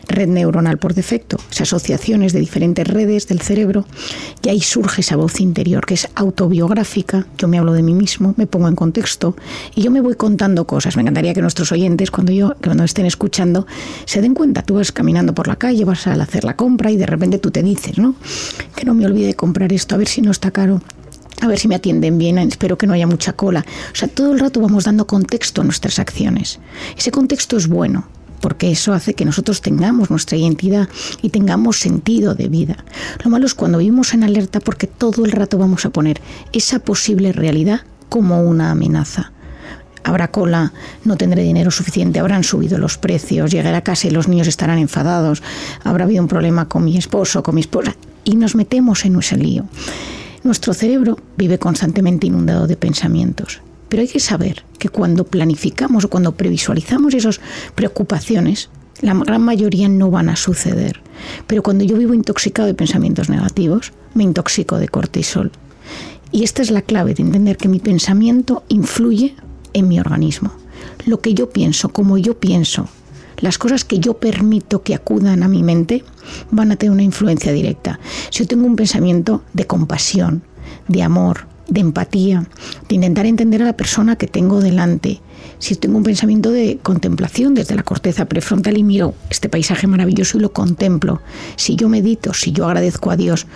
[0.08, 3.86] red neuronal por defecto, esas asociaciones de diferentes redes del cerebro,
[4.42, 8.34] y ahí surge esa voz interior que es autobiográfica, yo me hablo de mí mismo,
[8.38, 9.36] me pongo en contexto
[9.74, 10.96] y yo me voy contando cosas.
[10.96, 13.66] Me encantaría que nuestros oyentes, cuando yo cuando estén escuchando,
[14.06, 16.96] se den cuenta, tú vas caminando por la calle, vas a hacer la compra y
[16.96, 18.14] de repente tú te dices, ¿no?
[18.74, 20.80] Que no me olvide comprar esto, a ver si no está caro
[21.40, 23.64] a ver si me atienden bien, espero que no haya mucha cola.
[23.92, 26.60] O sea, todo el rato vamos dando contexto a nuestras acciones.
[26.96, 28.06] Ese contexto es bueno,
[28.40, 30.88] porque eso hace que nosotros tengamos nuestra identidad
[31.22, 32.84] y tengamos sentido de vida.
[33.24, 36.20] Lo malo es cuando vivimos en alerta porque todo el rato vamos a poner
[36.52, 39.32] esa posible realidad como una amenaza.
[40.04, 44.28] Habrá cola, no tendré dinero suficiente, habrán subido los precios, llegaré a casa y los
[44.28, 45.42] niños estarán enfadados,
[45.82, 49.38] habrá habido un problema con mi esposo, con mi esposa, y nos metemos en ese
[49.38, 49.64] lío.
[50.44, 56.10] Nuestro cerebro vive constantemente inundado de pensamientos, pero hay que saber que cuando planificamos o
[56.10, 57.40] cuando previsualizamos esas
[57.74, 58.68] preocupaciones,
[59.00, 61.00] la gran mayoría no van a suceder.
[61.46, 65.50] Pero cuando yo vivo intoxicado de pensamientos negativos, me intoxico de cortisol.
[66.30, 69.36] Y esta es la clave de entender que mi pensamiento influye
[69.72, 70.52] en mi organismo.
[71.06, 72.90] Lo que yo pienso, como yo pienso,
[73.38, 76.04] las cosas que yo permito que acudan a mi mente
[76.50, 77.98] van a tener una influencia directa.
[78.30, 80.42] Si yo tengo un pensamiento de compasión,
[80.88, 82.46] de amor, de empatía,
[82.88, 85.20] de intentar entender a la persona que tengo delante,
[85.58, 90.38] si tengo un pensamiento de contemplación desde la corteza prefrontal y miro este paisaje maravilloso
[90.38, 91.20] y lo contemplo,
[91.56, 93.46] si yo medito, si yo agradezco a Dios,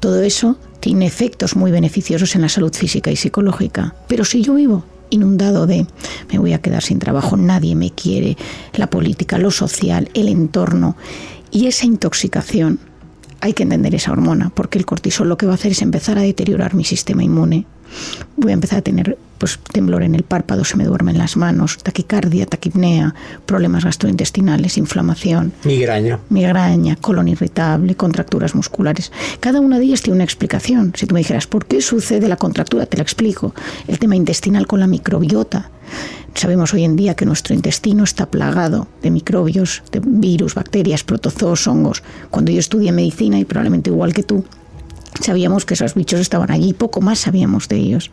[0.00, 3.94] todo eso tiene efectos muy beneficiosos en la salud física y psicológica.
[4.08, 5.86] Pero si yo vivo inundado de
[6.30, 8.36] me voy a quedar sin trabajo, nadie me quiere,
[8.74, 10.96] la política, lo social, el entorno.
[11.50, 12.80] Y esa intoxicación,
[13.40, 16.18] hay que entender esa hormona, porque el cortisol lo que va a hacer es empezar
[16.18, 17.66] a deteriorar mi sistema inmune.
[18.36, 21.76] Voy a empezar a tener pues, temblor en el párpado, se me duermen las manos,
[21.82, 23.12] taquicardia, taquipnea,
[23.44, 25.52] problemas gastrointestinales, inflamación.
[25.64, 26.20] Migraña.
[26.28, 29.10] Migraña, colon irritable, contracturas musculares.
[29.40, 30.92] Cada una de ellas tiene una explicación.
[30.94, 32.86] Si tú me dijeras, ¿por qué sucede la contractura?
[32.86, 33.52] Te la explico.
[33.88, 35.70] El tema intestinal con la microbiota.
[36.34, 41.66] Sabemos hoy en día que nuestro intestino está plagado de microbios, de virus, bacterias, protozoos,
[41.66, 42.04] hongos.
[42.30, 44.44] Cuando yo estudié medicina, y probablemente igual que tú,
[45.20, 48.10] Sabíamos que esos bichos estaban allí, poco más sabíamos de ellos.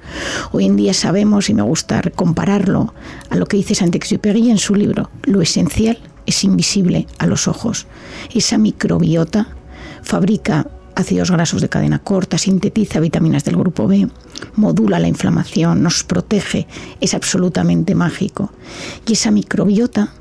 [0.52, 2.94] Hoy en día sabemos, y me gusta compararlo
[3.30, 7.88] a lo que dice Saint-Exupéry en su libro, lo esencial es invisible a los ojos.
[8.34, 9.48] Esa microbiota
[10.04, 14.10] fabrica ácidos grasos de cadena corta, sintetiza vitaminas del grupo B,
[14.56, 16.68] modula la inflamación, nos protege,
[17.00, 18.52] es absolutamente mágico.
[19.08, 20.12] Y esa microbiota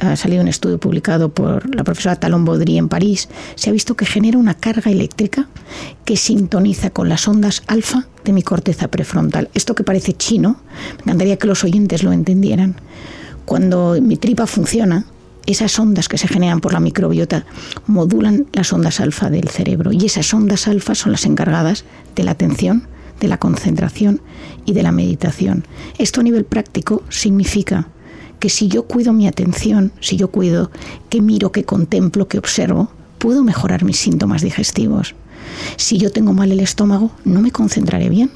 [0.00, 3.96] ha salido un estudio publicado por la profesora Talon Baudry en París, se ha visto
[3.96, 5.48] que genera una carga eléctrica
[6.04, 9.50] que sintoniza con las ondas alfa de mi corteza prefrontal.
[9.54, 10.60] Esto que parece chino,
[10.98, 12.76] me encantaría que los oyentes lo entendieran.
[13.44, 15.06] Cuando mi tripa funciona,
[15.46, 17.46] esas ondas que se generan por la microbiota
[17.86, 21.84] modulan las ondas alfa del cerebro y esas ondas alfa son las encargadas
[22.16, 22.88] de la atención,
[23.20, 24.20] de la concentración
[24.64, 25.64] y de la meditación.
[25.98, 27.88] Esto a nivel práctico significa
[28.38, 30.70] que si yo cuido mi atención, si yo cuido
[31.08, 35.14] que miro, que contemplo, que observo, puedo mejorar mis síntomas digestivos.
[35.76, 38.30] Si yo tengo mal el estómago, no me concentraré bien.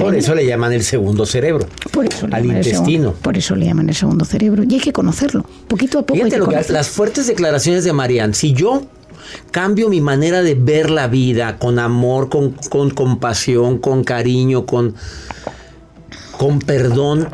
[0.00, 1.66] por eso le llaman el segundo cerebro.
[1.92, 3.12] Por eso al intestino.
[3.12, 4.64] por eso le llaman el segundo cerebro.
[4.64, 5.44] Y hay que conocerlo.
[5.68, 6.14] Poquito a poco.
[6.14, 8.34] Fíjate lo que, las fuertes declaraciones de Marianne.
[8.34, 8.82] Si yo
[9.50, 14.94] cambio mi manera de ver la vida con amor, con, con compasión, con cariño, con,
[16.38, 17.28] con perdón,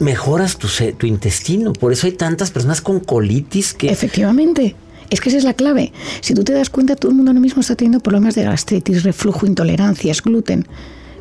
[0.00, 0.66] mejoras tu,
[0.98, 1.72] tu intestino.
[1.72, 3.90] Por eso hay tantas personas con colitis que...
[3.90, 4.74] Efectivamente.
[5.10, 5.92] Es que esa es la clave.
[6.20, 9.02] Si tú te das cuenta, todo el mundo ahora mismo está teniendo problemas de gastritis,
[9.02, 10.66] reflujo, intolerancias, gluten.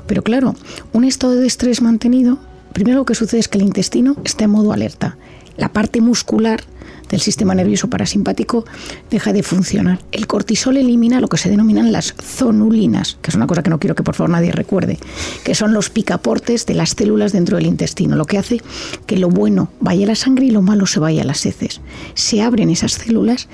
[0.08, 0.56] Pero claro,
[0.94, 2.40] un estado de estrés mantenido,
[2.74, 5.18] primero lo que sucede es que el intestino está en modo alerta.
[5.60, 6.64] La parte muscular
[7.10, 8.64] del sistema nervioso parasimpático
[9.10, 10.00] deja de funcionar.
[10.14, 13.78] El cortisol elimina lo que se denominan las zonulinas, que es una cosa que no
[13.78, 14.98] quiero que por favor nadie recuerde,
[15.44, 18.62] que son los picaportes de las células dentro del intestino, lo que hace
[19.06, 21.82] que lo bueno vaya a la sangre y lo malo se vaya a las heces.
[22.14, 23.50] Se abren esas células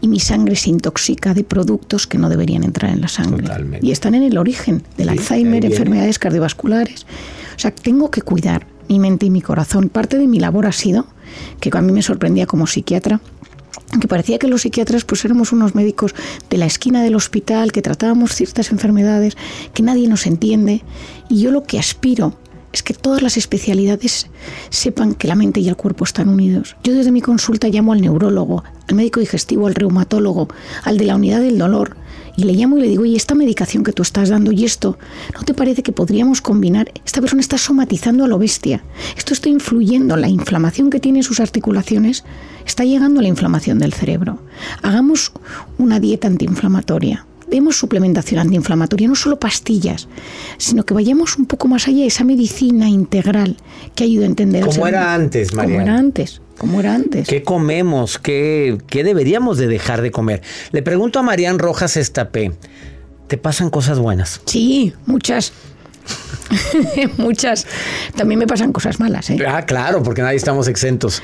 [0.00, 3.48] y mi sangre se intoxica de productos que no deberían entrar en la sangre.
[3.82, 7.06] Y están en el origen del Alzheimer, enfermedades cardiovasculares.
[7.56, 9.88] O sea, tengo que cuidar mi mente y mi corazón.
[9.88, 11.06] Parte de mi labor ha sido,
[11.60, 13.20] que a mí me sorprendía como psiquiatra,
[14.00, 16.14] que parecía que los psiquiatras pues éramos unos médicos
[16.50, 19.36] de la esquina del hospital, que tratábamos ciertas enfermedades,
[19.74, 20.82] que nadie nos entiende.
[21.28, 22.34] Y yo lo que aspiro
[22.72, 24.26] es que todas las especialidades
[24.70, 26.76] sepan que la mente y el cuerpo están unidos.
[26.82, 30.48] Yo desde mi consulta llamo al neurólogo, al médico digestivo, al reumatólogo,
[30.82, 31.96] al de la unidad del dolor,
[32.36, 34.98] y le llamo y le digo, y esta medicación que tú estás dando y esto,
[35.34, 36.92] ¿no te parece que podríamos combinar?
[37.04, 38.82] Esta persona está somatizando a lo bestia.
[39.16, 42.24] Esto está influyendo, la inflamación que tiene sus articulaciones
[42.66, 44.42] está llegando a la inflamación del cerebro.
[44.82, 45.32] Hagamos
[45.78, 50.08] una dieta antiinflamatoria demos suplementación antiinflamatoria, no solo pastillas,
[50.56, 53.56] sino que vayamos un poco más allá, esa medicina integral
[53.94, 54.64] que ha ido a entender.
[54.64, 55.74] Como era antes, María.
[55.74, 56.40] Como era antes.
[56.60, 57.26] Como era antes.
[57.26, 58.18] ¿Qué comemos?
[58.18, 60.42] ¿Qué, ¿Qué, deberíamos de dejar de comer?
[60.72, 62.52] Le pregunto a Marían Rojas Estapé,
[63.28, 64.42] ¿te pasan cosas buenas?
[64.44, 65.54] Sí, muchas.
[67.16, 67.66] muchas.
[68.14, 69.30] También me pasan cosas malas.
[69.30, 69.38] ¿eh?
[69.48, 71.22] Ah, claro, porque nadie estamos exentos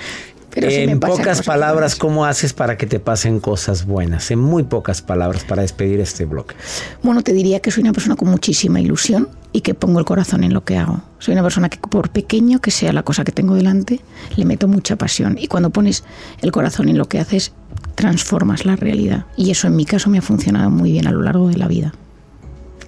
[0.56, 4.30] en pocas palabras, ¿cómo haces para que te pasen cosas buenas?
[4.30, 6.46] En muy pocas palabras para despedir este blog.
[7.02, 10.44] Bueno, te diría que soy una persona con muchísima ilusión y que pongo el corazón
[10.44, 11.02] en lo que hago.
[11.18, 14.00] Soy una persona que por pequeño que sea la cosa que tengo delante,
[14.36, 15.36] le meto mucha pasión.
[15.38, 16.04] Y cuando pones
[16.40, 17.52] el corazón en lo que haces,
[17.94, 19.26] transformas la realidad.
[19.36, 21.68] Y eso en mi caso me ha funcionado muy bien a lo largo de la
[21.68, 21.94] vida.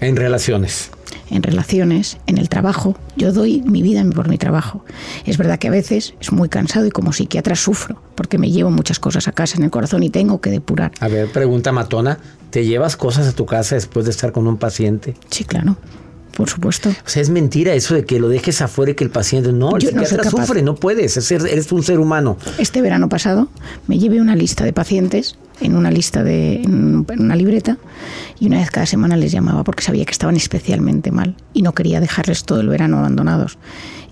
[0.01, 0.91] En relaciones
[1.31, 2.97] en relaciones, en el trabajo.
[3.17, 4.85] Yo doy mi vida por mi trabajo.
[5.27, 8.71] Es verdad que a veces es muy cansado y como psiquiatra sufro porque me llevo
[8.71, 10.93] muchas cosas a casa en el corazón y tengo que depurar.
[11.01, 12.19] A ver, pregunta matona,
[12.51, 15.15] ¿te llevas cosas a tu casa después de estar con un paciente?
[15.31, 15.77] Sí, claro.
[16.37, 16.91] Por supuesto.
[16.91, 19.75] O sea, es mentira eso de que lo dejes afuera y que el paciente no,
[19.75, 22.37] el psiquiatra no sufre, no puedes, eres un ser humano.
[22.59, 23.49] Este verano pasado
[23.89, 27.79] me llevé una lista de pacientes en una lista de en una libreta
[28.39, 31.73] y una vez cada semana les llamaba porque sabía que estaban especialmente mal y no
[31.73, 33.59] quería dejarles todo el verano abandonados.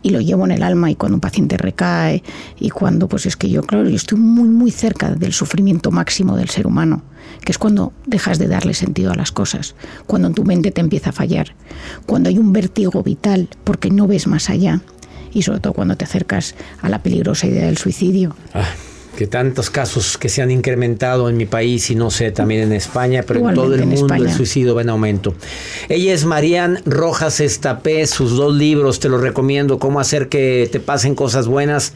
[0.03, 2.23] Y lo llevo en el alma y cuando un paciente recae
[2.61, 6.37] y cuando pues es que yo claro yo estoy muy muy cerca del sufrimiento máximo
[6.37, 7.03] del ser humano
[7.45, 9.75] que es cuando dejas de darle sentido a las cosas
[10.07, 11.57] cuando tu mente te empieza a fallar
[12.05, 14.81] cuando hay un vértigo vital porque no ves más allá
[15.33, 18.37] y sobre todo cuando te acercas a la peligrosa idea del suicidio.
[18.55, 18.65] Ah
[19.17, 22.73] que tantos casos que se han incrementado en mi país y no sé, también en
[22.73, 25.35] España, pero en todo el mundo el suicidio va en aumento.
[25.89, 30.81] Ella es Marían Rojas Estapé, sus dos libros te los recomiendo, cómo hacer que te
[30.81, 31.95] pasen cosas buenas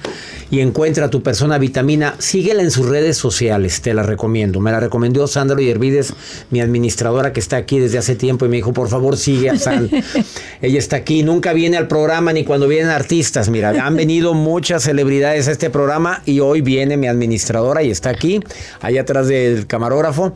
[0.51, 2.15] y encuentra a tu persona vitamina.
[2.19, 4.61] Síguela en sus redes sociales, te la recomiendo.
[4.61, 6.15] Me la recomendó Sandra Yervides,
[6.51, 9.59] mi administradora que está aquí desde hace tiempo y me dijo, por favor, sigue a
[9.59, 9.91] San.
[10.63, 13.51] Ella está aquí, nunca viene al programa ni cuando vienen artistas.
[13.51, 18.11] Mira, han venido muchas celebridades a este programa y hoy viene mi administradora y está
[18.11, 18.40] aquí,
[18.81, 20.35] allá atrás del camarógrafo.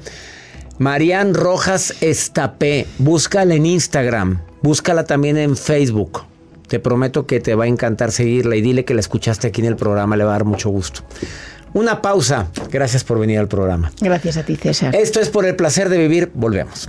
[0.79, 6.23] Marian Rojas Estapé, búscala en Instagram, búscala también en Facebook.
[6.69, 9.69] Te prometo que te va a encantar seguirla y dile que la escuchaste aquí en
[9.69, 11.03] el programa, le va a dar mucho gusto.
[11.75, 12.49] Una pausa.
[12.71, 13.93] Gracias por venir al programa.
[14.01, 14.95] Gracias a ti, César.
[14.95, 16.31] Esto es por el placer de vivir.
[16.35, 16.89] Volvemos.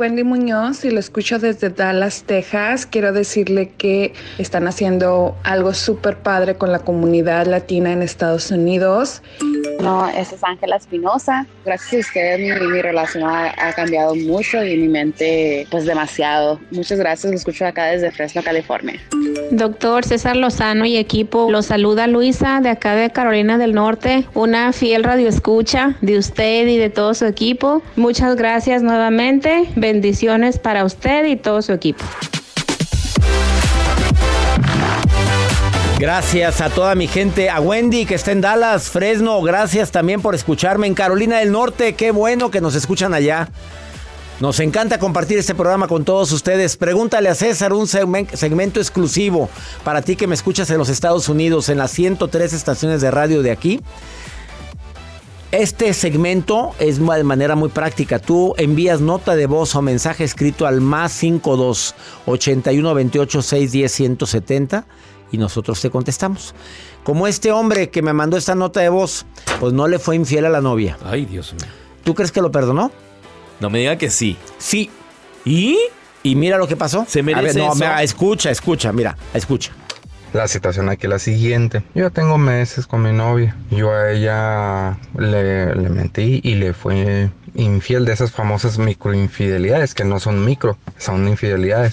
[0.00, 2.86] Wendy Muñoz y lo escucho desde Dallas, Texas.
[2.86, 9.22] Quiero decirle que están haciendo algo súper padre con la comunidad latina en Estados Unidos.
[9.82, 11.46] No, esa es Ángela Espinosa.
[11.66, 16.58] Gracias a ustedes mi, mi relación ha, ha, cambiado mucho y mi mente pues demasiado.
[16.70, 18.98] Muchas gracias, lo escucho acá desde Fresno, California.
[19.50, 24.72] Doctor César Lozano y equipo, los saluda Luisa de acá de Carolina del Norte, una
[24.72, 27.82] fiel radioescucha de usted y de todo su equipo.
[27.96, 32.04] Muchas gracias nuevamente, bendiciones para usted y todo su equipo.
[35.98, 40.34] Gracias a toda mi gente, a Wendy que está en Dallas, Fresno, gracias también por
[40.34, 43.48] escucharme en Carolina del Norte, qué bueno que nos escuchan allá.
[44.38, 46.78] Nos encanta compartir este programa con todos ustedes.
[46.78, 49.50] Pregúntale a César un segmento exclusivo
[49.84, 53.42] para ti que me escuchas en los Estados Unidos, en las 103 estaciones de radio
[53.42, 53.80] de aquí.
[55.52, 58.20] Este segmento es de manera muy práctica.
[58.20, 61.96] Tú envías nota de voz o mensaje escrito al más 52
[62.26, 64.86] 81 28 610 170
[65.32, 66.54] y nosotros te contestamos.
[67.02, 69.26] Como este hombre que me mandó esta nota de voz,
[69.58, 70.96] pues no le fue infiel a la novia.
[71.04, 71.66] Ay, Dios mío.
[72.04, 72.92] ¿Tú crees que lo perdonó?
[73.58, 74.36] No me diga que sí.
[74.58, 74.88] Sí.
[75.44, 75.76] ¿Y?
[76.22, 77.04] Y mira lo que pasó.
[77.08, 77.74] Se merece a ver, no, eso?
[77.74, 79.72] mira, escucha, escucha, mira, escucha.
[80.32, 81.82] La situación aquí es la siguiente.
[81.94, 83.56] Yo tengo meses con mi novia.
[83.70, 90.04] Yo a ella le, le mentí y le fui infiel de esas famosas microinfidelidades, que
[90.04, 91.92] no son micro, son infidelidades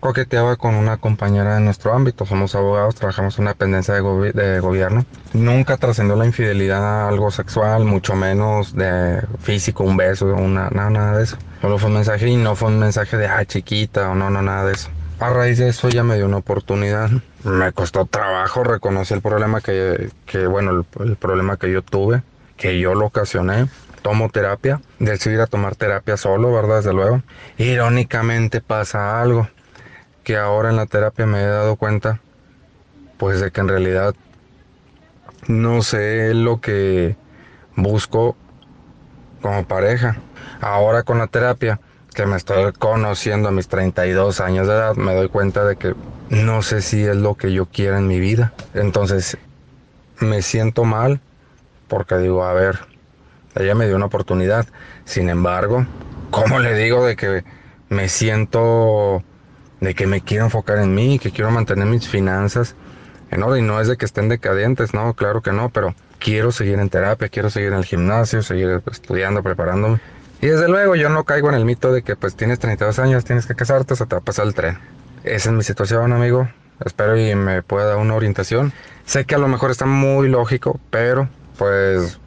[0.00, 2.24] coqueteaba con una compañera de nuestro ámbito.
[2.26, 5.04] Somos abogados, trabajamos en una dependencia de, gobi de gobierno.
[5.32, 10.90] Nunca trascendió la infidelidad a algo sexual, mucho menos de físico, un beso, una, nada,
[10.90, 11.36] nada de eso.
[11.60, 14.42] Solo fue un mensaje y no fue un mensaje de, ah, chiquita o no, no,
[14.42, 14.88] nada de eso.
[15.20, 17.10] A raíz de eso ella me dio una oportunidad.
[17.44, 22.22] Me costó trabajo, reconocí el problema que, que bueno, el, el problema que yo tuve,
[22.56, 23.68] que yo lo ocasioné
[24.02, 26.76] tomo terapia, decidí a tomar terapia solo, ¿verdad?
[26.76, 27.22] Desde luego.
[27.58, 29.48] Irónicamente pasa algo
[30.24, 32.20] que ahora en la terapia me he dado cuenta,
[33.16, 34.14] pues de que en realidad
[35.46, 37.16] no sé lo que
[37.76, 38.36] busco
[39.42, 40.16] como pareja.
[40.60, 41.80] Ahora con la terapia,
[42.18, 45.94] que me estoy conociendo a mis 32 años de edad, me doy cuenta de que
[46.30, 48.52] no sé si es lo que yo quiero en mi vida.
[48.74, 49.38] Entonces,
[50.18, 51.20] me siento mal
[51.86, 52.80] porque digo, a ver,
[53.54, 54.66] ella me dio una oportunidad.
[55.04, 55.86] Sin embargo,
[56.32, 57.44] ¿cómo le digo de que
[57.88, 59.22] me siento
[59.80, 62.74] de que me quiero enfocar en mí, que quiero mantener mis finanzas
[63.30, 63.64] en orden.
[63.64, 66.88] Y no es de que estén decadentes, no, claro que no, pero quiero seguir en
[66.88, 70.00] terapia, quiero seguir en el gimnasio, seguir estudiando, preparándome.
[70.40, 73.24] Y desde luego yo no caigo en el mito de que pues tienes 32 años,
[73.24, 74.78] tienes que casarte, se te va a pasar el tren.
[75.24, 76.48] Esa es mi situación, amigo.
[76.84, 78.72] Espero y me pueda dar una orientación.
[79.04, 82.20] Sé que a lo mejor está muy lógico, pero pues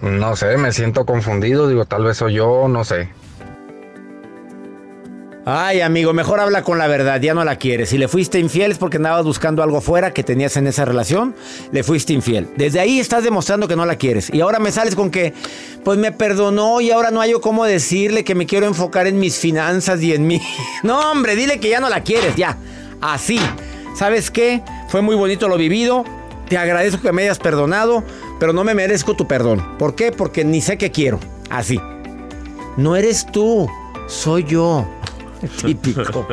[0.00, 3.10] no sé, me siento confundido, digo, tal vez soy yo, no sé.
[5.44, 7.88] Ay, amigo, mejor habla con la verdad, ya no la quieres.
[7.88, 11.34] Si le fuiste infiel es porque andabas buscando algo fuera que tenías en esa relación,
[11.72, 12.48] le fuiste infiel.
[12.56, 14.32] Desde ahí estás demostrando que no la quieres.
[14.32, 15.34] Y ahora me sales con que,
[15.82, 19.36] pues me perdonó y ahora no hay cómo decirle que me quiero enfocar en mis
[19.36, 20.40] finanzas y en mí.
[20.84, 22.56] No, hombre, dile que ya no la quieres, ya.
[23.00, 23.40] Así.
[23.96, 24.62] ¿Sabes qué?
[24.88, 26.04] Fue muy bonito lo vivido.
[26.48, 28.04] Te agradezco que me hayas perdonado,
[28.38, 29.76] pero no me merezco tu perdón.
[29.78, 30.12] ¿Por qué?
[30.12, 31.18] Porque ni sé qué quiero.
[31.50, 31.80] Así.
[32.76, 33.68] No eres tú,
[34.06, 34.86] soy yo.
[35.64, 36.26] Típico.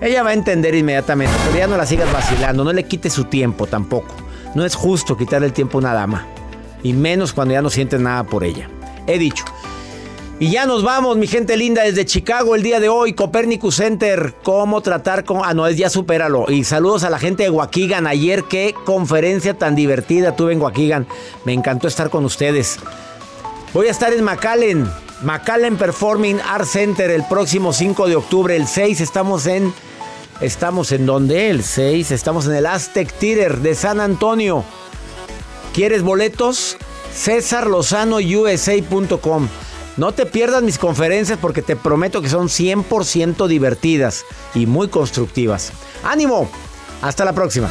[0.00, 3.24] Ella va a entender inmediatamente, pero ya no la sigas vacilando, no le quites su
[3.24, 4.14] tiempo tampoco.
[4.54, 6.26] No es justo quitarle el tiempo a una dama.
[6.82, 8.68] Y menos cuando ya no sientes nada por ella.
[9.06, 9.44] He dicho.
[10.40, 14.34] Y ya nos vamos, mi gente linda, desde Chicago el día de hoy, Copernicus Center.
[14.42, 15.42] ¿Cómo tratar con.?
[15.44, 16.50] Ah, no, es ya supéralo.
[16.50, 18.08] Y saludos a la gente de Waukegan.
[18.08, 21.06] Ayer, qué conferencia tan divertida tuve en Waukegan.
[21.44, 22.80] Me encantó estar con ustedes.
[23.72, 24.90] Voy a estar en McAllen,
[25.22, 28.56] McAllen Performing Art Center el próximo 5 de octubre.
[28.56, 29.72] El 6 estamos en.
[30.40, 31.50] ¿Estamos en dónde?
[31.50, 34.64] El 6 estamos en el Aztec Theater de San Antonio.
[35.72, 36.76] ¿Quieres boletos?
[37.14, 39.48] CésarLozanoUSA.com.
[39.96, 45.72] No te pierdas mis conferencias porque te prometo que son 100% divertidas y muy constructivas.
[46.02, 46.50] ¡Ánimo!
[47.02, 47.70] Hasta la próxima.